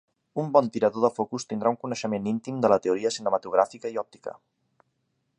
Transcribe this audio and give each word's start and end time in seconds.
Un 0.43 0.47
bon 0.53 0.69
tirador 0.75 1.03
de 1.03 1.09
focus 1.17 1.43
tindrà 1.51 1.73
un 1.73 1.77
coneixement 1.83 2.29
íntim 2.31 2.57
de 2.63 2.71
la 2.73 2.79
teoria 2.85 3.11
cinematogràfica 3.19 3.93
i 3.97 4.01
òptica. 4.05 4.33